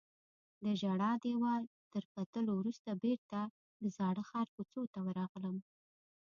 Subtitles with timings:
[0.63, 1.63] د ژړا دیوال
[1.93, 3.39] تر کتلو وروسته بیرته
[3.81, 5.57] د زاړه ښار کوڅو ته ورغلم.